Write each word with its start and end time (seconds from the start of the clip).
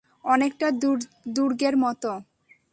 অনেকটা 0.25 0.67
দুর্গের 1.35 1.75
মতো। 1.77 2.11